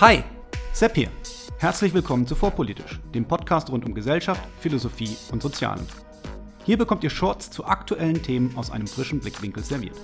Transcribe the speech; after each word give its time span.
Hi, 0.00 0.22
Sepp 0.72 0.94
hier. 0.94 1.08
Herzlich 1.58 1.92
willkommen 1.92 2.24
zu 2.24 2.36
Vorpolitisch, 2.36 3.00
dem 3.12 3.24
Podcast 3.24 3.68
rund 3.68 3.84
um 3.84 3.94
Gesellschaft, 3.94 4.40
Philosophie 4.60 5.16
und 5.32 5.42
Sozialen. 5.42 5.84
Hier 6.64 6.78
bekommt 6.78 7.02
ihr 7.02 7.10
Shorts 7.10 7.50
zu 7.50 7.64
aktuellen 7.64 8.22
Themen 8.22 8.56
aus 8.56 8.70
einem 8.70 8.86
frischen 8.86 9.18
Blickwinkel 9.18 9.64
serviert. 9.64 9.96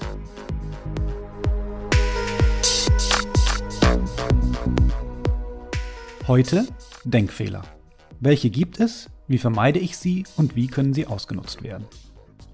Heute 6.26 6.66
Denkfehler. 7.04 7.62
Welche 8.18 8.50
gibt 8.50 8.80
es, 8.80 9.08
wie 9.28 9.38
vermeide 9.38 9.78
ich 9.78 9.96
sie 9.96 10.24
und 10.36 10.56
wie 10.56 10.66
können 10.66 10.92
sie 10.92 11.06
ausgenutzt 11.06 11.62
werden? 11.62 11.86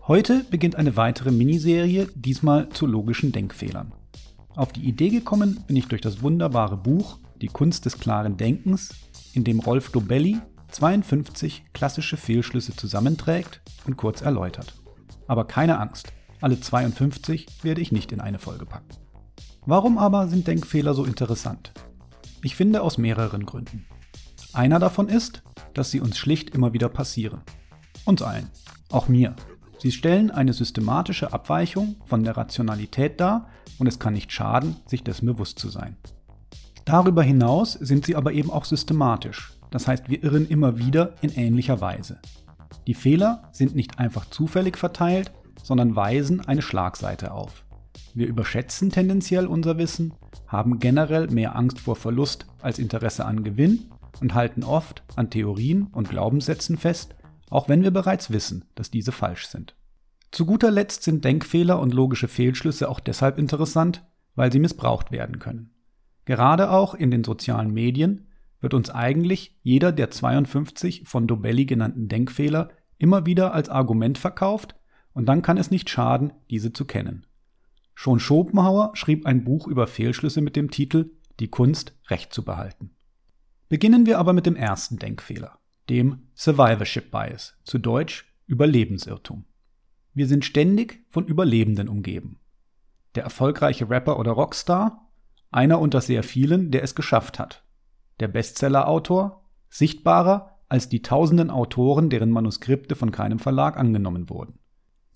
Heute 0.07 0.45
beginnt 0.51 0.77
eine 0.77 0.95
weitere 0.99 1.31
Miniserie, 1.31 2.07
diesmal 2.15 2.69
zu 2.69 2.85
logischen 2.87 3.33
Denkfehlern. 3.33 3.95
Auf 4.57 4.75
die 4.75 4.87
Idee 4.87 5.09
gekommen 5.09 5.65
bin 5.67 5.77
ich 5.77 5.89
durch 5.89 6.03
das 6.03 6.21
wunderbare 6.21 6.77
Buch 6.77 7.19
Die 7.41 7.49
Kunst 7.49 7.87
des 7.87 7.99
klaren 7.99 8.37
Denkens, 8.37 8.91
in 9.33 9.45
dem 9.45 9.61
Rolf 9.61 9.91
Dobelli 9.91 10.39
52 10.71 11.65
klassische 11.73 12.17
Fehlschlüsse 12.17 12.77
zusammenträgt 12.77 13.63
und 13.87 13.97
kurz 13.97 14.21
erläutert. 14.21 14.75
Aber 15.27 15.47
keine 15.47 15.79
Angst, 15.79 16.13
alle 16.41 16.61
52 16.61 17.47
werde 17.63 17.81
ich 17.81 17.93
nicht 17.93 18.13
in 18.13 18.21
eine 18.21 18.39
Folge 18.39 18.67
packen. 18.67 18.89
Warum 19.67 19.99
aber 19.99 20.29
sind 20.29 20.47
Denkfehler 20.47 20.95
so 20.95 21.05
interessant? 21.05 21.73
Ich 22.43 22.57
finde 22.57 22.83
aus 22.83 22.99
mehreren 22.99 23.47
Gründen. 23.47 23.87
Einer 24.53 24.79
davon 24.79 25.09
ist, 25.09 25.43
dass 25.75 25.91
sie 25.91 26.01
uns 26.01 26.19
schlicht 26.19 26.51
immer 26.51 26.73
wieder 26.73 26.89
passieren. 26.89 27.43
Uns 28.05 28.23
allen, 28.23 28.51
auch 28.91 29.09
mir. 29.09 29.37
Sie 29.79 29.93
stellen 29.93 30.31
eine 30.31 30.53
systematische 30.53 31.33
Abweichung 31.33 31.97
von 32.05 32.25
der 32.25 32.37
Rationalität 32.37 33.21
dar 33.21 33.49
und 33.79 33.87
es 33.87 33.99
kann 33.99 34.15
nicht 34.15 34.33
schaden, 34.33 34.77
sich 34.87 35.05
dessen 35.05 35.27
bewusst 35.27 35.59
zu 35.59 35.69
sein. 35.69 35.97
Darüber 36.91 37.23
hinaus 37.23 37.75
sind 37.75 38.05
sie 38.05 38.17
aber 38.17 38.33
eben 38.33 38.51
auch 38.51 38.65
systematisch, 38.65 39.53
das 39.71 39.87
heißt 39.87 40.11
wir 40.11 40.25
irren 40.25 40.49
immer 40.49 40.77
wieder 40.77 41.15
in 41.23 41.33
ähnlicher 41.33 41.81
Weise. 41.81 42.19
Die 42.89 42.95
Fehler 42.95 43.49
sind 43.53 43.77
nicht 43.77 44.01
einfach 44.01 44.29
zufällig 44.29 44.77
verteilt, 44.77 45.31
sondern 45.63 45.95
weisen 45.95 46.41
eine 46.41 46.63
Schlagseite 46.63 47.31
auf. 47.31 47.65
Wir 48.13 48.27
überschätzen 48.27 48.91
tendenziell 48.91 49.47
unser 49.47 49.79
Wissen, 49.79 50.15
haben 50.49 50.81
generell 50.81 51.29
mehr 51.29 51.55
Angst 51.55 51.79
vor 51.79 51.95
Verlust 51.95 52.47
als 52.61 52.81
Interesse 52.81 53.25
an 53.25 53.45
Gewinn 53.45 53.85
und 54.21 54.35
halten 54.35 54.65
oft 54.65 55.05
an 55.15 55.31
Theorien 55.31 55.87
und 55.93 56.11
Glaubenssätzen 56.11 56.77
fest, 56.77 57.15
auch 57.51 57.69
wenn 57.69 57.85
wir 57.85 57.93
bereits 57.93 58.33
wissen, 58.33 58.65
dass 58.75 58.91
diese 58.91 59.13
falsch 59.13 59.47
sind. 59.47 59.77
Zu 60.33 60.45
guter 60.45 60.73
Letzt 60.73 61.05
sind 61.05 61.25
Denkfehler 61.25 61.79
und 61.79 61.95
logische 61.95 62.27
Fehlschlüsse 62.27 62.89
auch 62.89 62.99
deshalb 62.99 63.39
interessant, 63.39 64.05
weil 64.35 64.51
sie 64.51 64.59
missbraucht 64.59 65.13
werden 65.13 65.39
können. 65.39 65.71
Gerade 66.31 66.71
auch 66.71 66.95
in 66.95 67.11
den 67.11 67.25
sozialen 67.25 67.73
Medien 67.73 68.29
wird 68.61 68.73
uns 68.73 68.89
eigentlich 68.89 69.59
jeder 69.65 69.91
der 69.91 70.13
52 70.13 71.03
von 71.09 71.27
Dobelli 71.27 71.65
genannten 71.65 72.07
Denkfehler 72.07 72.69
immer 72.99 73.27
wieder 73.27 73.53
als 73.53 73.69
Argument 73.69 74.17
verkauft 74.17 74.77
und 75.13 75.27
dann 75.27 75.43
kann 75.43 75.57
es 75.57 75.73
nicht 75.73 75.91
schaden, 75.91 76.33
diese 76.49 76.73
zu 76.73 76.85
kennen. 76.85 77.27
Schon 77.95 78.21
Schopenhauer 78.21 78.93
schrieb 78.95 79.27
ein 79.27 79.43
Buch 79.43 79.67
über 79.67 79.89
Fehlschlüsse 79.89 80.41
mit 80.41 80.55
dem 80.55 80.71
Titel 80.71 81.11
Die 81.41 81.49
Kunst, 81.49 81.99
Recht 82.11 82.33
zu 82.33 82.45
behalten. 82.45 82.93
Beginnen 83.69 84.07
wir 84.07 84.21
aber 84.21 84.33
mit 84.33 84.47
dem 84.47 84.55
ersten 84.55 85.01
Denkfehler, 85.01 85.59
dem 85.89 86.29
Survivorship 86.37 87.11
Bias, 87.11 87.57
zu 87.65 87.79
Deutsch 87.79 88.33
Überlebensirrtum. 88.47 89.47
Wir 90.15 90.29
sind 90.29 90.45
ständig 90.45 91.05
von 91.09 91.27
Überlebenden 91.27 91.89
umgeben. 91.89 92.39
Der 93.17 93.25
erfolgreiche 93.25 93.91
Rapper 93.91 94.17
oder 94.17 94.31
Rockstar, 94.31 95.10
einer 95.51 95.81
unter 95.81 96.01
sehr 96.01 96.23
vielen, 96.23 96.71
der 96.71 96.83
es 96.83 96.95
geschafft 96.95 97.39
hat. 97.39 97.65
Der 98.21 98.29
Bestsellerautor, 98.29 99.45
sichtbarer 99.69 100.59
als 100.69 100.89
die 100.89 101.03
tausenden 101.03 101.51
Autoren, 101.51 102.11
deren 102.11 102.31
Manuskripte 102.31 102.95
von 102.95 103.11
keinem 103.11 103.39
Verlag 103.39 103.77
angenommen 103.77 104.31
wurden. 104.31 104.61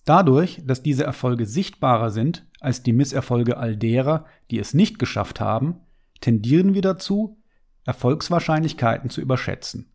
Dadurch, 0.04 0.62
dass 0.64 0.82
diese 0.82 1.04
Erfolge 1.04 1.46
sichtbarer 1.46 2.10
sind 2.10 2.46
als 2.60 2.82
die 2.82 2.92
Misserfolge 2.92 3.56
all 3.56 3.76
derer, 3.76 4.26
die 4.50 4.58
es 4.58 4.74
nicht 4.74 4.98
geschafft 4.98 5.40
haben, 5.40 5.80
tendieren 6.20 6.74
wir 6.74 6.82
dazu, 6.82 7.38
Erfolgswahrscheinlichkeiten 7.84 9.10
zu 9.10 9.20
überschätzen. 9.20 9.92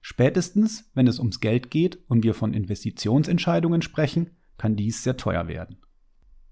Spätestens, 0.00 0.90
wenn 0.94 1.06
es 1.06 1.18
ums 1.18 1.40
Geld 1.40 1.70
geht 1.70 1.98
und 2.08 2.24
wir 2.24 2.34
von 2.34 2.54
Investitionsentscheidungen 2.54 3.82
sprechen, 3.82 4.30
kann 4.58 4.76
dies 4.76 5.02
sehr 5.02 5.16
teuer 5.16 5.46
werden. 5.46 5.78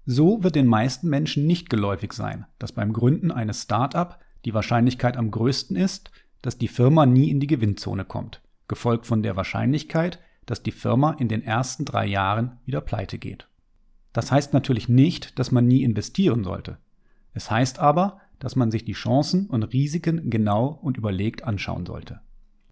So 0.05 0.43
wird 0.43 0.55
den 0.55 0.67
meisten 0.67 1.09
Menschen 1.09 1.45
nicht 1.45 1.69
geläufig 1.69 2.13
sein, 2.13 2.45
dass 2.59 2.71
beim 2.71 2.91
Gründen 2.91 3.31
eines 3.31 3.63
Start-up 3.63 4.19
die 4.45 4.53
Wahrscheinlichkeit 4.53 5.17
am 5.17 5.29
größten 5.29 5.75
ist, 5.75 6.11
dass 6.41 6.57
die 6.57 6.67
Firma 6.67 7.05
nie 7.05 7.29
in 7.29 7.39
die 7.39 7.47
Gewinnzone 7.47 8.05
kommt, 8.05 8.41
gefolgt 8.67 9.05
von 9.05 9.21
der 9.21 9.35
Wahrscheinlichkeit, 9.35 10.19
dass 10.45 10.63
die 10.63 10.71
Firma 10.71 11.11
in 11.13 11.27
den 11.27 11.43
ersten 11.43 11.85
drei 11.85 12.07
Jahren 12.07 12.57
wieder 12.65 12.81
pleite 12.81 13.19
geht. 13.19 13.47
Das 14.11 14.31
heißt 14.31 14.53
natürlich 14.53 14.89
nicht, 14.89 15.37
dass 15.39 15.51
man 15.51 15.67
nie 15.67 15.83
investieren 15.83 16.43
sollte. 16.43 16.77
Es 17.33 17.49
heißt 17.49 17.79
aber, 17.79 18.19
dass 18.39 18.55
man 18.55 18.71
sich 18.71 18.83
die 18.83 18.93
Chancen 18.93 19.47
und 19.47 19.63
Risiken 19.63 20.29
genau 20.29 20.79
und 20.81 20.97
überlegt 20.97 21.43
anschauen 21.43 21.85
sollte. 21.85 22.19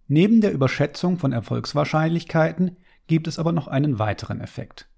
Neben 0.08 0.42
der 0.42 0.52
Überschätzung 0.52 1.20
von 1.20 1.32
Erfolgswahrscheinlichkeiten 1.32 2.78
gibt 3.06 3.28
es 3.28 3.38
aber 3.38 3.52
noch 3.52 3.68
einen 3.68 4.00
weiteren 4.00 4.42
Effekt. 4.42 4.89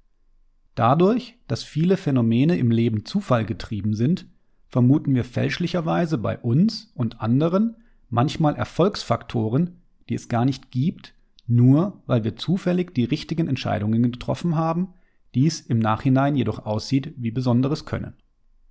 Dadurch, 0.76 1.38
dass 1.48 1.64
viele 1.64 1.98
Phänomene 1.98 2.58
im 2.58 2.72
Leben 2.72 3.06
zufallgetrieben 3.06 3.94
sind, 3.94 4.26
vermuten 4.68 5.14
wir 5.14 5.26
fälschlicherweise 5.26 6.18
bei 6.18 6.38
uns 6.40 6.92
und 6.96 7.22
anderen 7.22 7.76
manchmal 8.10 8.56
Erfolgsfaktoren, 8.56 9.82
die 10.10 10.16
es 10.16 10.30
gar 10.30 10.46
nicht 10.46 10.72
gibt, 10.72 11.14
nur 11.48 12.02
weil 12.06 12.24
wir 12.24 12.38
zufällig 12.38 12.94
die 12.94 13.04
richtigen 13.04 13.48
Entscheidungen 13.48 14.12
getroffen 14.12 14.56
haben, 14.56 14.94
dies 15.36 15.62
im 15.62 15.80
Nachhinein 15.80 16.36
jedoch 16.36 16.66
aussieht 16.66 17.14
wie 17.18 17.32
besonderes 17.32 17.86
Können. 17.86 18.14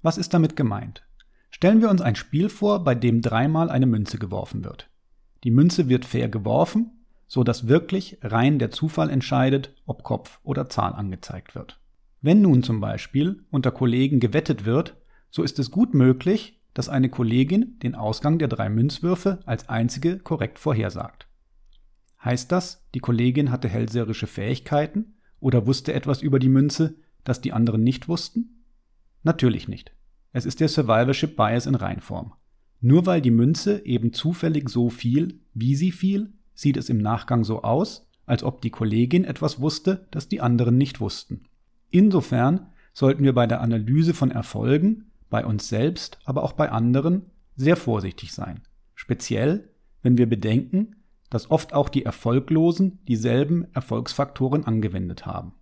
Was 0.03 0.17
ist 0.17 0.33
damit 0.33 0.57
gemeint? 0.57 1.05
Stellen 1.51 1.81
wir 1.81 1.91
uns 1.91 2.01
ein 2.01 2.17
Spiel 2.17 2.49
vor, 2.49 2.85
bei 2.85 2.95
dem 2.95 3.21
dreimal 3.21 3.71
eine 3.71 3.87
Münze 3.87 4.19
geworfen 4.19 4.65
wird. 4.65 4.89
Die 5.45 5.51
Münze 5.51 5.89
wird 5.89 6.05
fair 6.05 6.29
geworfen, 6.29 6.93
so 7.27 7.45
dass 7.45 7.69
wirklich 7.69 8.19
rein 8.23 8.59
der 8.59 8.71
Zufall 8.71 9.11
entscheidet, 9.11 9.75
ob 9.87 10.03
Kopf 10.03 10.41
oder 10.43 10.69
Zahl 10.69 10.93
angezeigt 10.93 11.55
wird. 11.55 11.80
Wenn 12.23 12.43
nun 12.43 12.63
zum 12.63 12.81
Beispiel 12.81 13.45
unter 13.51 13.71
Kollegen 13.71 14.21
gewettet 14.21 14.65
wird, 14.65 14.97
so 15.31 15.43
ist 15.43 15.59
es 15.59 15.71
gut 15.71 15.95
möglich, 15.95 16.61
dass 16.75 16.89
eine 16.89 17.09
Kollegin 17.09 17.79
den 17.83 17.95
Ausgang 17.95 18.39
der 18.39 18.49
drei 18.49 18.69
Münzwürfe 18.69 19.41
als 19.47 19.69
einzige 19.69 20.19
korrekt 20.19 20.59
vorhersagt. 20.59 21.29
Heißt 22.23 22.53
das, 22.53 22.87
die 22.95 23.01
Kollegin 23.01 23.51
hatte 23.51 23.69
hellseherische 23.69 24.27
Fähigkeiten 24.27 25.15
oder 25.41 25.67
wusste 25.67 25.95
etwas 25.95 26.21
über 26.21 26.39
die 26.39 26.51
Münze, 26.51 26.97
das 27.25 27.41
die 27.41 27.53
anderen 27.53 27.83
nicht 27.83 28.09
wussten? 28.09 28.65
Natürlich 29.23 29.69
nicht. 29.69 29.93
Es 30.33 30.45
ist 30.45 30.61
der 30.61 30.69
Survivorship 30.69 31.37
Bias 31.37 31.67
in 31.67 31.75
Reinform. 31.75 32.35
Nur 32.81 33.07
weil 33.07 33.21
die 33.21 33.31
Münze 33.31 33.85
eben 33.85 34.13
zufällig 34.13 34.69
so 34.69 34.91
fiel, 34.91 35.41
wie 35.55 35.75
sie 35.75 35.93
fiel, 35.93 36.33
sieht 36.55 36.77
es 36.77 36.89
im 36.89 36.99
Nachgang 36.99 37.45
so 37.45 37.63
aus, 37.63 38.07
als 38.27 38.43
ob 38.43 38.61
die 38.61 38.71
Kollegin 38.71 39.25
etwas 39.25 39.61
wusste, 39.61 40.07
das 40.11 40.29
die 40.29 40.41
anderen 40.41 40.77
nicht 40.77 41.01
wussten. 41.01 41.45
Insofern 41.91 42.67
sollten 42.93 43.25
wir 43.25 43.35
bei 43.35 43.47
der 43.47 43.61
Analyse 43.61 44.15
von 44.15 44.31
Erfolgen, 44.31 45.11
bei 45.29 45.45
uns 45.45 45.69
selbst, 45.69 46.19
aber 46.25 46.43
auch 46.43 46.53
bei 46.53 46.71
anderen, 46.71 47.27
sehr 47.57 47.77
vorsichtig 47.77 48.33
sein. 48.33 48.61
Speziell, 48.95 49.71
wenn 50.03 50.19
wir 50.19 50.29
bedenken, 50.29 50.97
dass 51.31 51.51
oft 51.51 51.73
auch 51.73 51.89
die 51.89 52.05
Erfolglosen 52.05 52.99
dieselben 53.07 53.73
Erfolgsfaktoren 53.73 54.65
angewendet 54.65 55.27
haben. 55.27 55.53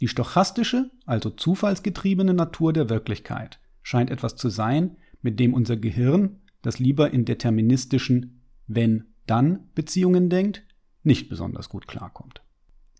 Die 0.00 0.08
stochastische, 0.08 0.90
also 1.04 1.30
zufallsgetriebene 1.30 2.32
Natur 2.32 2.72
der 2.72 2.88
Wirklichkeit 2.88 3.60
scheint 3.82 4.10
etwas 4.10 4.36
zu 4.36 4.48
sein, 4.48 4.96
mit 5.22 5.40
dem 5.40 5.52
unser 5.52 5.76
Gehirn, 5.76 6.40
das 6.62 6.78
lieber 6.78 7.12
in 7.12 7.24
deterministischen 7.24 8.42
Wenn-Dann-Beziehungen 8.66 10.30
denkt, 10.30 10.62
nicht 11.02 11.28
besonders 11.28 11.68
gut 11.68 11.88
klarkommt. 11.88 12.42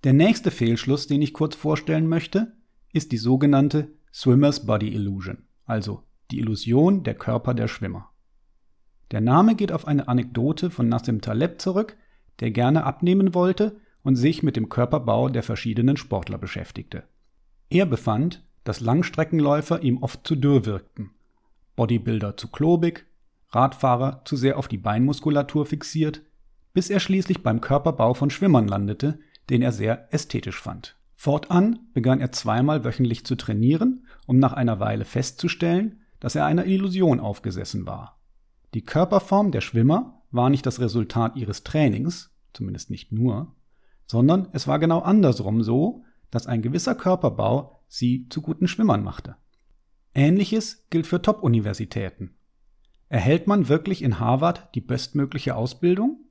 Der 0.04 0.12
nächste 0.12 0.50
Fehlschluss, 0.50 1.06
den 1.06 1.22
ich 1.22 1.32
kurz 1.32 1.54
vorstellen 1.54 2.06
möchte, 2.06 2.52
ist 2.92 3.12
die 3.12 3.18
sogenannte 3.18 3.88
Swimmer's 4.12 4.66
Body 4.66 4.88
Illusion, 4.94 5.44
also 5.66 6.02
die 6.30 6.38
Illusion 6.38 7.02
der 7.02 7.14
Körper 7.14 7.54
der 7.54 7.68
Schwimmer. 7.68 8.10
Der 9.10 9.20
Name 9.20 9.54
geht 9.54 9.72
auf 9.72 9.86
eine 9.86 10.08
Anekdote 10.08 10.70
von 10.70 10.88
Nassim 10.88 11.20
Taleb 11.20 11.60
zurück, 11.60 11.96
der 12.40 12.50
gerne 12.50 12.84
abnehmen 12.84 13.34
wollte 13.34 13.76
und 14.02 14.16
sich 14.16 14.42
mit 14.42 14.56
dem 14.56 14.68
Körperbau 14.68 15.28
der 15.28 15.42
verschiedenen 15.42 15.96
Sportler 15.96 16.38
beschäftigte. 16.38 17.04
Er 17.68 17.86
befand, 17.86 18.44
dass 18.64 18.80
Langstreckenläufer 18.80 19.82
ihm 19.82 20.02
oft 20.02 20.26
zu 20.26 20.36
dürr 20.36 20.66
wirkten, 20.66 21.10
Bodybuilder 21.76 22.36
zu 22.36 22.48
klobig, 22.48 23.06
Radfahrer 23.50 24.22
zu 24.24 24.36
sehr 24.36 24.58
auf 24.58 24.68
die 24.68 24.78
Beinmuskulatur 24.78 25.66
fixiert, 25.66 26.22
bis 26.72 26.88
er 26.88 27.00
schließlich 27.00 27.42
beim 27.42 27.60
Körperbau 27.60 28.14
von 28.14 28.30
Schwimmern 28.30 28.68
landete, 28.68 29.18
den 29.48 29.62
er 29.62 29.72
sehr 29.72 30.12
ästhetisch 30.14 30.60
fand. 30.60 30.96
Fortan 31.22 31.80
begann 31.92 32.22
er 32.22 32.32
zweimal 32.32 32.82
wöchentlich 32.82 33.26
zu 33.26 33.34
trainieren, 33.34 34.06
um 34.26 34.38
nach 34.38 34.54
einer 34.54 34.80
Weile 34.80 35.04
festzustellen, 35.04 36.00
dass 36.18 36.34
er 36.34 36.46
einer 36.46 36.64
Illusion 36.64 37.20
aufgesessen 37.20 37.84
war. 37.84 38.18
Die 38.72 38.80
Körperform 38.80 39.50
der 39.50 39.60
Schwimmer 39.60 40.22
war 40.30 40.48
nicht 40.48 40.64
das 40.64 40.80
Resultat 40.80 41.36
ihres 41.36 41.62
Trainings, 41.62 42.34
zumindest 42.54 42.88
nicht 42.88 43.12
nur, 43.12 43.54
sondern 44.06 44.48
es 44.52 44.66
war 44.66 44.78
genau 44.78 45.00
andersrum 45.00 45.62
so, 45.62 46.04
dass 46.30 46.46
ein 46.46 46.62
gewisser 46.62 46.94
Körperbau 46.94 47.82
sie 47.86 48.26
zu 48.30 48.40
guten 48.40 48.66
Schwimmern 48.66 49.04
machte. 49.04 49.36
Ähnliches 50.14 50.86
gilt 50.88 51.06
für 51.06 51.20
Top-Universitäten. 51.20 52.34
Erhält 53.10 53.46
man 53.46 53.68
wirklich 53.68 54.00
in 54.00 54.20
Harvard 54.20 54.74
die 54.74 54.80
bestmögliche 54.80 55.54
Ausbildung? 55.54 56.24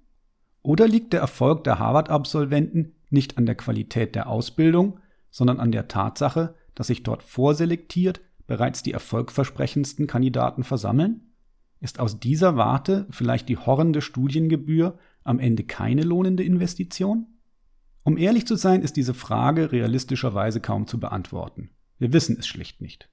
Oder 0.64 0.88
liegt 0.88 1.14
der 1.14 1.20
Erfolg 1.20 1.64
der 1.64 1.78
Harvard-Absolventen 1.78 2.96
nicht 3.10 3.38
an 3.38 3.46
der 3.46 3.56
Qualität 3.56 4.16
der 4.16 4.28
Ausbildung, 4.28 5.00
sondern 5.32 5.60
an 5.60 5.72
der 5.72 5.88
Tatsache, 5.88 6.56
dass 6.76 6.88
sich 6.88 7.04
dort 7.04 7.24
vorselektiert 7.24 8.22
bereits 8.48 8.84
die 8.84 8.94
erfolgversprechendsten 8.94 10.08
Kandidaten 10.08 10.64
versammeln? 10.64 11.34
Ist 11.80 12.00
aus 12.00 12.20
dieser 12.20 12.56
Warte 12.56 13.08
vielleicht 13.10 13.48
die 13.48 13.58
horrende 13.58 14.02
Studiengebühr 14.02 14.98
am 15.24 15.40
Ende 15.40 15.64
keine 15.64 16.04
lohnende 16.04 16.44
Investition? 16.44 17.28
Um 18.04 18.18
ehrlich 18.18 18.48
zu 18.48 18.56
sein, 18.56 18.82
ist 18.82 18.98
diese 18.98 19.14
Frage 19.14 19.72
realistischerweise 19.72 20.60
kaum 20.62 20.88
zu 20.88 21.00
beantworten. 21.00 21.70
Wir 22.00 22.12
wissen 22.12 22.38
es 22.40 22.48
schlicht 22.48 22.82
nicht. 22.82 23.10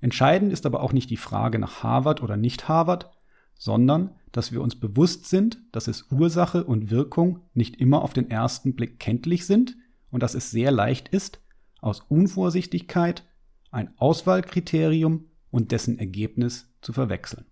Entscheidend 0.00 0.52
ist 0.52 0.66
aber 0.66 0.82
auch 0.82 0.92
nicht 0.92 1.10
die 1.10 1.16
Frage 1.16 1.58
nach 1.58 1.82
Harvard 1.82 2.22
oder 2.22 2.36
nicht 2.36 2.68
Harvard, 2.68 3.10
sondern 3.60 4.14
dass 4.32 4.52
wir 4.52 4.62
uns 4.62 4.74
bewusst 4.74 5.26
sind, 5.26 5.62
dass 5.70 5.86
es 5.86 6.10
Ursache 6.10 6.64
und 6.64 6.90
Wirkung 6.90 7.40
nicht 7.52 7.76
immer 7.76 8.00
auf 8.00 8.14
den 8.14 8.30
ersten 8.30 8.74
Blick 8.74 8.98
kenntlich 8.98 9.46
sind 9.46 9.76
und 10.10 10.22
dass 10.22 10.34
es 10.34 10.50
sehr 10.50 10.72
leicht 10.72 11.08
ist, 11.08 11.42
aus 11.80 12.00
Unvorsichtigkeit 12.08 13.24
ein 13.70 13.92
Auswahlkriterium 13.98 15.26
und 15.50 15.72
dessen 15.72 15.98
Ergebnis 15.98 16.72
zu 16.80 16.94
verwechseln. 16.94 17.44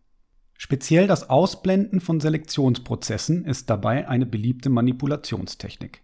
Speziell 0.56 1.06
das 1.06 1.28
Ausblenden 1.28 2.00
von 2.00 2.20
Selektionsprozessen 2.20 3.44
ist 3.44 3.69
dabei 3.69 4.08
eine 4.08 4.26
beliebte 4.26 4.70
Manipulationstechnik. 4.70 6.02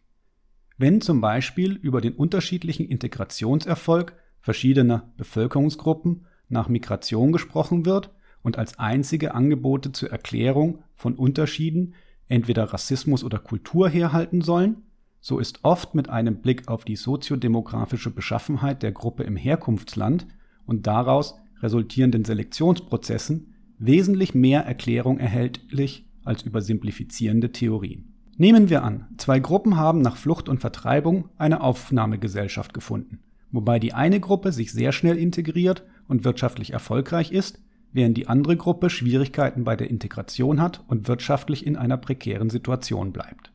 Wenn 0.77 1.01
zum 1.01 1.23
Beispiel 1.23 1.73
über 1.73 2.03
den 2.03 2.13
unterschiedlichen 2.13 2.87
Integrationserfolg 2.87 4.15
verschiedener 4.41 5.13
Bevölkerungsgruppen 5.17 6.27
nach 6.49 6.69
Migration 6.69 7.33
gesprochen 7.33 7.87
wird 7.87 8.11
und 8.45 8.59
als 8.59 8.79
einzige 8.79 9.35
Angebote 9.35 9.91
zur 9.91 10.13
Erklärung 10.13 10.85
von 10.95 11.15
Unterschieden 11.15 11.95
entweder 12.29 12.65
Rassismus 12.65 13.25
oder 13.25 13.39
Kultur 13.39 13.89
herhalten 13.89 14.43
sollen, 14.43 14.83
so 15.21 15.39
ist 15.39 15.61
oft 15.65 15.95
mit 15.95 16.11
einem 16.11 16.43
Blick 16.43 16.69
auf 16.69 16.85
die 16.85 16.97
soziodemografische 16.97 18.11
Beschaffenheit 18.11 18.83
der 18.83 18.93
Gruppe 18.93 19.25
im 19.25 19.37
Herkunftsland 19.37 20.27
und 20.67 20.87
daraus 20.87 21.37
resultierenden 21.63 22.25
Selektionsprozessen 22.25 23.55
wesentlich 23.79 24.35
mehr 24.35 24.61
Erklärung 24.61 25.19
erhältlich 25.19 26.07
als 26.25 26.43
über 26.43 26.61
simplifizierende 26.61 27.51
Theorien. 27.51 28.13
Nehmen 28.37 28.69
wir 28.69 28.83
an, 28.83 29.07
zwei 29.17 29.39
Gruppen 29.39 29.77
haben 29.77 30.03
nach 30.03 30.17
Flucht 30.17 30.51
und 30.51 30.61
Vertreibung 30.61 31.31
eine 31.39 31.63
Aufnahmegesellschaft 31.63 32.75
gefunden, 32.75 33.21
wobei 33.51 33.79
die 33.79 33.95
eine 33.95 34.21
Gruppe 34.21 34.53
sich 34.53 34.73
sehr 34.73 34.93
schnell 34.93 35.17
integriert 35.17 35.85
und 36.09 36.25
wirtschaftlich 36.25 36.73
erfolgreich 36.73 37.33
ist, 37.33 37.61
während 37.95 38.19
die 38.19 38.27
andere 38.27 38.57
Gruppe 38.57 38.91
Schwierigkeiten 38.91 39.65
bei 39.65 39.77
der 39.77 39.89
Integration 39.89 40.61
hat 40.61 40.85
und 40.89 41.09
wirtschaftlich 41.09 41.65
in 41.65 41.77
einer 41.77 41.97
prekären 41.97 42.51
Situation 42.51 43.13
bleibt. 43.13 43.53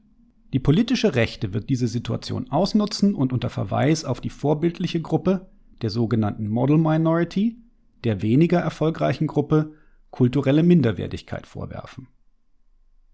Die 0.54 0.60
politische 0.60 1.14
Rechte 1.14 1.54
wird 1.54 1.70
diese 1.70 1.88
Situation 1.88 2.50
ausnutzen 2.50 3.14
und 3.14 3.34
unter 3.34 3.50
Verweis 3.50 4.06
auf 4.06 4.22
die 4.22 4.32
vorbildliche 4.32 5.02
Gruppe, 5.02 5.48
der 5.82 5.92
sogenannten 5.92 6.48
Model 6.48 6.78
Minority, 6.78 7.58
der 8.04 8.22
weniger 8.22 8.60
erfolgreichen 8.60 9.28
Gruppe, 9.28 9.74
kulturelle 10.10 10.64
Minderwertigkeit 10.64 11.46
vorwerfen. 11.46 12.08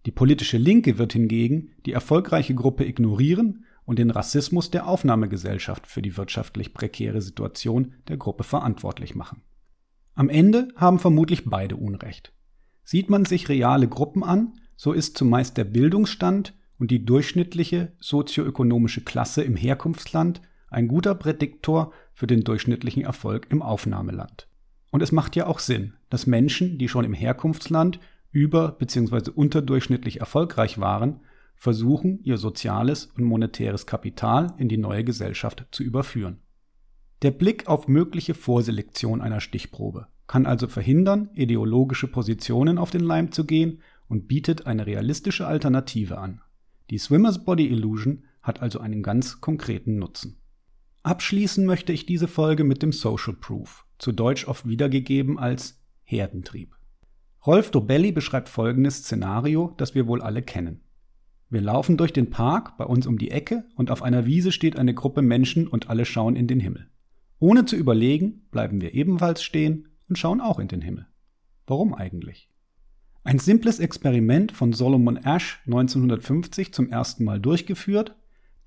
Die 0.06 0.12
politische 0.12 0.58
Linke 0.58 1.00
wird 1.00 1.14
hingegen 1.14 1.72
die 1.86 1.92
erfolgreiche 1.92 2.54
Gruppe 2.54 2.86
ignorieren 2.86 3.66
und 3.86 3.98
den 3.98 4.12
Rassismus 4.12 4.70
der 4.70 4.88
Aufnahmegesellschaft 4.88 5.88
für 5.88 6.04
die 6.04 6.16
wirtschaftlich 6.16 6.74
prekäre 6.74 7.22
Situation 7.22 7.94
der 8.08 8.18
Gruppe 8.18 8.44
verantwortlich 8.44 9.16
machen. 9.16 9.42
Am 10.16 10.30
Ende 10.30 10.70
haben 10.78 11.00
vermutlich 11.00 11.44
beide 11.46 11.76
Unrecht. 11.76 12.34
Sieht 12.84 13.10
man 13.10 13.26
sich 13.26 13.50
reale 13.50 13.88
Gruppen 13.90 14.24
an, 14.24 14.54
so 14.78 14.94
ist 14.94 15.18
zumeist 15.18 15.58
der 15.58 15.66
Bildungsstand 15.66 16.54
und 16.80 16.90
die 16.90 17.06
durchschnittliche 17.06 17.94
sozioökonomische 18.00 19.02
Klasse 19.02 19.44
im 19.44 19.58
Herkunftsland 19.58 20.42
ein 20.70 20.88
guter 20.88 21.16
Prädiktor 21.16 21.92
für 22.14 22.28
den 22.28 22.46
durchschnittlichen 22.46 23.04
Erfolg 23.04 23.48
im 23.50 23.62
Aufnahmeland. 23.62 24.48
Und 24.92 25.02
es 25.02 25.12
macht 25.12 25.36
ja 25.36 25.48
auch 25.48 25.60
Sinn, 25.60 25.94
dass 26.10 26.28
Menschen, 26.28 26.78
die 26.78 26.88
schon 26.88 27.04
im 27.04 27.14
Herkunftsland 27.14 28.00
über- 28.32 28.72
bzw. 28.72 29.32
unterdurchschnittlich 29.32 30.22
erfolgreich 30.22 30.80
waren, 30.80 31.20
versuchen, 31.58 32.20
ihr 32.24 32.38
soziales 32.38 33.08
und 33.18 33.26
monetäres 33.26 33.86
Kapital 33.86 34.54
in 34.58 34.70
die 34.70 34.78
neue 34.78 35.04
Gesellschaft 35.04 35.66
zu 35.72 35.84
überführen. 35.84 36.40
Der 37.26 37.32
Blick 37.32 37.66
auf 37.66 37.88
mögliche 37.88 38.36
Vorselektion 38.36 39.20
einer 39.20 39.42
Stichprobe 39.42 40.06
kann 40.28 40.46
also 40.46 40.68
verhindern, 40.68 41.32
ideologische 41.34 42.06
Positionen 42.06 42.78
auf 42.78 42.92
den 42.92 43.02
Leim 43.02 43.32
zu 43.32 43.46
gehen 43.46 43.82
und 44.08 44.28
bietet 44.28 44.68
eine 44.68 44.86
realistische 44.86 45.48
Alternative 45.48 46.20
an. 46.20 46.42
Die 46.92 47.00
Swimmers 47.00 47.44
Body 47.44 47.66
Illusion 47.66 48.26
hat 48.44 48.62
also 48.62 48.80
einen 48.80 49.02
ganz 49.02 49.42
konkreten 49.42 49.98
Nutzen. 49.98 50.38
Abschließen 51.02 51.66
möchte 51.66 51.94
ich 51.94 52.06
diese 52.06 52.28
Folge 52.28 52.64
mit 52.64 52.84
dem 52.84 52.92
Social 52.92 53.34
Proof 53.34 53.88
zu 53.98 54.12
Deutsch 54.12 54.48
oft 54.48 54.70
wiedergegeben 54.70 55.40
als 55.40 55.82
Herdentrieb. 56.04 56.76
Rolf 57.44 57.72
Dobelli 57.72 58.12
beschreibt 58.12 58.50
folgendes 58.50 58.98
Szenario, 58.98 59.74
das 59.78 59.96
wir 59.96 60.06
wohl 60.06 60.22
alle 60.22 60.44
kennen. 60.44 60.82
Wir 61.50 61.62
laufen 61.62 61.98
durch 61.98 62.14
den 62.14 62.30
Park 62.30 62.78
bei 62.78 62.86
uns 62.86 63.08
um 63.08 63.18
die 63.18 63.32
Ecke 63.32 63.66
und 63.76 63.90
auf 63.90 64.04
einer 64.04 64.28
Wiese 64.28 64.52
steht 64.52 64.78
eine 64.78 64.94
Gruppe 64.94 65.24
Menschen 65.24 65.68
und 65.68 65.90
alle 65.90 66.06
schauen 66.06 66.36
in 66.36 66.46
den 66.46 66.60
Himmel. 66.60 66.88
Ohne 67.40 67.66
zu 67.66 67.76
überlegen, 67.76 68.48
bleiben 68.52 68.82
wir 68.82 68.94
ebenfalls 68.94 69.44
stehen 69.44 69.90
und 70.08 70.18
schauen 70.18 70.42
auch 70.42 70.60
in 70.60 70.68
den 70.68 70.82
Himmel. 70.82 71.08
Warum 71.68 71.94
eigentlich? 71.94 72.50
Ein 73.24 73.40
simples 73.40 73.80
Experiment 73.80 74.52
von 74.52 74.72
Solomon 74.72 75.18
Ash 75.18 75.60
1950 75.66 76.74
zum 76.74 76.90
ersten 76.90 77.24
Mal 77.24 77.40
durchgeführt, 77.40 78.16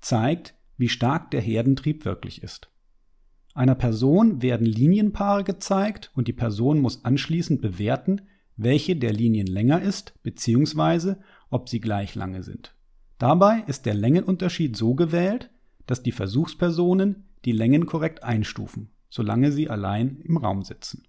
zeigt, 0.01 0.55
wie 0.77 0.89
stark 0.89 1.31
der 1.31 1.41
Herdentrieb 1.41 2.05
wirklich 2.05 2.43
ist. 2.43 2.69
Einer 3.53 3.75
Person 3.75 4.41
werden 4.41 4.67
Linienpaare 4.67 5.43
gezeigt 5.43 6.11
und 6.13 6.27
die 6.27 6.33
Person 6.33 6.79
muss 6.79 7.03
anschließend 7.05 7.61
bewerten, 7.61 8.21
welche 8.57 8.95
der 8.95 9.13
Linien 9.13 9.47
länger 9.47 9.81
ist 9.81 10.13
bzw. 10.23 11.15
ob 11.49 11.69
sie 11.69 11.79
gleich 11.79 12.15
lange 12.15 12.43
sind. 12.43 12.75
Dabei 13.17 13.63
ist 13.67 13.85
der 13.85 13.93
Längenunterschied 13.93 14.75
so 14.75 14.93
gewählt, 14.93 15.49
dass 15.87 16.03
die 16.03 16.11
Versuchspersonen 16.11 17.28
die 17.45 17.51
Längen 17.51 17.85
korrekt 17.85 18.23
einstufen, 18.23 18.89
solange 19.09 19.51
sie 19.51 19.69
allein 19.69 20.21
im 20.23 20.37
Raum 20.37 20.63
sitzen. 20.63 21.03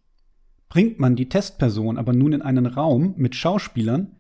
Bringt 0.69 1.01
man 1.01 1.17
die 1.17 1.29
Testperson 1.29 1.99
aber 1.99 2.13
nun 2.13 2.33
in 2.33 2.43
einen 2.43 2.67
Raum 2.67 3.15
mit 3.17 3.35
Schauspielern, 3.35 4.17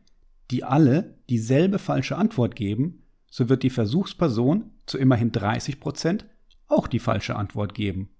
die 0.50 0.64
alle 0.64 1.18
dieselbe 1.28 1.78
falsche 1.78 2.16
Antwort 2.16 2.56
geben, 2.56 3.02
so 3.30 3.48
wird 3.48 3.62
die 3.62 3.70
Versuchsperson 3.70 4.70
zu 4.86 4.98
immerhin 4.98 5.30
30 5.30 5.78
Prozent 5.78 6.26
auch 6.66 6.88
die 6.88 6.98
falsche 6.98 7.36
Antwort 7.36 7.74
geben 7.74 8.10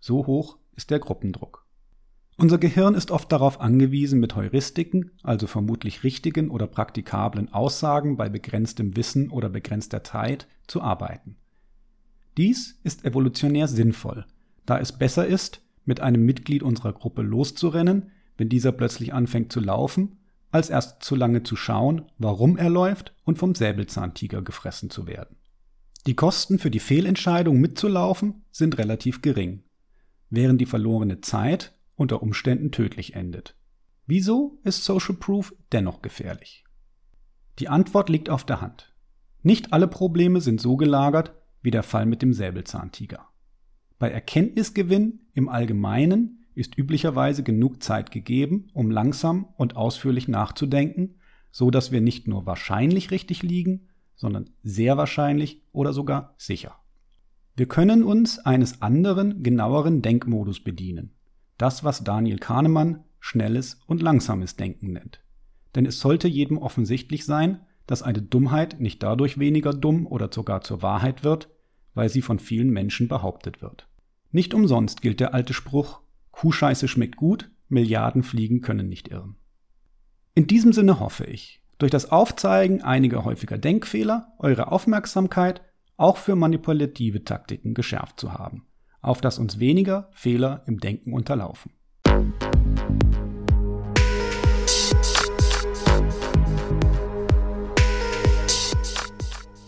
so 0.00 0.26
hoch 0.26 0.58
ist 0.74 0.90
der 0.90 0.98
Gruppendruck. 0.98 1.66
Unser 2.36 2.58
Gehirn 2.58 2.94
ist 2.94 3.10
oft 3.10 3.32
darauf 3.32 3.60
angewiesen, 3.60 4.20
mit 4.20 4.36
Heuristiken, 4.36 5.10
also 5.24 5.48
vermutlich 5.48 6.04
richtigen 6.04 6.50
oder 6.50 6.68
praktikablen 6.68 7.52
Aussagen 7.52 8.16
bei 8.16 8.28
begrenztem 8.28 8.96
Wissen 8.96 9.30
oder 9.30 9.48
begrenzter 9.48 10.04
Zeit, 10.04 10.46
zu 10.68 10.80
arbeiten. 10.80 11.36
Dies 12.38 12.80
ist 12.84 13.04
evolutionär 13.04 13.68
sinnvoll, 13.68 14.24
da 14.64 14.78
es 14.78 14.96
besser 14.96 15.26
ist, 15.26 15.60
mit 15.84 16.00
einem 16.00 16.24
Mitglied 16.24 16.62
unserer 16.62 16.94
Gruppe 16.94 17.22
loszurennen, 17.22 18.12
wenn 18.36 18.48
dieser 18.48 18.72
plötzlich 18.72 19.12
anfängt 19.12 19.52
zu 19.52 19.60
laufen, 19.60 20.18
als 20.50 20.70
erst 20.70 21.02
zu 21.02 21.14
lange 21.14 21.42
zu 21.42 21.56
schauen, 21.56 22.06
warum 22.16 22.56
er 22.56 22.70
läuft 22.70 23.14
und 23.24 23.38
vom 23.38 23.54
Säbelzahntiger 23.54 24.40
gefressen 24.40 24.88
zu 24.88 25.06
werden. 25.06 25.36
Die 26.06 26.14
Kosten 26.14 26.58
für 26.58 26.70
die 26.70 26.78
Fehlentscheidung 26.78 27.60
mitzulaufen 27.60 28.44
sind 28.50 28.78
relativ 28.78 29.20
gering 29.20 29.64
während 30.30 30.60
die 30.60 30.66
verlorene 30.66 31.20
Zeit 31.20 31.72
unter 31.96 32.22
Umständen 32.22 32.70
tödlich 32.70 33.14
endet. 33.14 33.56
Wieso 34.06 34.58
ist 34.62 34.84
Social 34.84 35.14
Proof 35.16 35.54
dennoch 35.72 36.02
gefährlich? 36.02 36.64
Die 37.58 37.68
Antwort 37.68 38.08
liegt 38.08 38.30
auf 38.30 38.44
der 38.44 38.60
Hand. 38.60 38.94
Nicht 39.42 39.72
alle 39.72 39.88
Probleme 39.88 40.40
sind 40.40 40.60
so 40.60 40.76
gelagert 40.76 41.34
wie 41.62 41.70
der 41.70 41.82
Fall 41.82 42.06
mit 42.06 42.22
dem 42.22 42.32
Säbelzahntiger. 42.32 43.26
Bei 43.98 44.10
Erkenntnisgewinn 44.10 45.20
im 45.34 45.48
Allgemeinen 45.48 46.46
ist 46.54 46.76
üblicherweise 46.76 47.42
genug 47.42 47.82
Zeit 47.82 48.10
gegeben, 48.10 48.68
um 48.72 48.90
langsam 48.90 49.48
und 49.56 49.76
ausführlich 49.76 50.28
nachzudenken, 50.28 51.16
so 51.50 51.70
dass 51.70 51.92
wir 51.92 52.00
nicht 52.00 52.28
nur 52.28 52.46
wahrscheinlich 52.46 53.10
richtig 53.10 53.42
liegen, 53.42 53.88
sondern 54.14 54.50
sehr 54.62 54.96
wahrscheinlich 54.96 55.62
oder 55.72 55.92
sogar 55.92 56.34
sicher. 56.36 56.76
Wir 57.56 57.66
können 57.66 58.04
uns 58.04 58.38
eines 58.38 58.82
anderen, 58.82 59.42
genaueren 59.42 60.02
Denkmodus 60.02 60.60
bedienen. 60.60 61.12
Das, 61.56 61.82
was 61.82 62.04
Daniel 62.04 62.38
Kahnemann 62.38 63.04
schnelles 63.20 63.80
und 63.86 64.00
langsames 64.02 64.56
Denken 64.56 64.92
nennt. 64.92 65.20
denn 65.74 65.86
es 65.86 66.00
sollte 66.00 66.28
jedem 66.28 66.58
offensichtlich 66.58 67.24
sein, 67.24 67.60
dass 67.88 68.02
eine 68.02 68.22
Dummheit 68.22 68.78
nicht 68.80 69.02
dadurch 69.02 69.38
weniger 69.38 69.72
dumm 69.72 70.06
oder 70.06 70.30
sogar 70.30 70.60
zur 70.60 70.82
Wahrheit 70.82 71.24
wird, 71.24 71.48
weil 71.94 72.08
sie 72.08 72.22
von 72.22 72.38
vielen 72.38 72.70
Menschen 72.70 73.08
behauptet 73.08 73.60
wird. 73.60 73.88
Nicht 74.30 74.54
umsonst 74.54 75.00
gilt 75.00 75.20
der 75.20 75.34
alte 75.34 75.54
Spruch, 75.54 76.00
Kuhscheiße 76.30 76.86
schmeckt 76.86 77.16
gut, 77.16 77.50
Milliarden 77.68 78.22
Fliegen 78.22 78.60
können 78.60 78.88
nicht 78.88 79.08
irren. 79.08 79.36
In 80.34 80.46
diesem 80.46 80.72
Sinne 80.72 81.00
hoffe 81.00 81.24
ich, 81.24 81.62
durch 81.78 81.90
das 81.90 82.12
Aufzeigen 82.12 82.82
einiger 82.82 83.24
häufiger 83.24 83.58
Denkfehler 83.58 84.34
eure 84.38 84.70
Aufmerksamkeit 84.70 85.62
auch 85.96 86.18
für 86.18 86.36
manipulative 86.36 87.24
Taktiken 87.24 87.74
geschärft 87.74 88.20
zu 88.20 88.32
haben, 88.34 88.66
auf 89.00 89.20
dass 89.20 89.38
uns 89.38 89.58
weniger 89.58 90.08
Fehler 90.12 90.62
im 90.66 90.78
Denken 90.78 91.12
unterlaufen. 91.12 91.72